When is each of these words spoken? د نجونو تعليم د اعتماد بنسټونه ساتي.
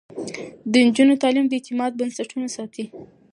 د 0.71 0.73
نجونو 0.87 1.13
تعليم 1.23 1.45
د 1.47 1.51
اعتماد 1.59 1.91
بنسټونه 1.99 2.47
ساتي. 2.55 2.85